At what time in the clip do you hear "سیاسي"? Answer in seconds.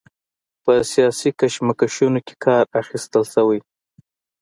0.91-1.29